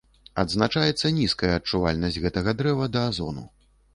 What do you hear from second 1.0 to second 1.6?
нізкая